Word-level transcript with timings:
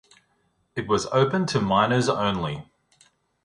It 0.75 0.87
was 0.87 1.05
open 1.11 1.45
to 1.45 1.61
miners 1.61 2.09
only. 2.09 2.65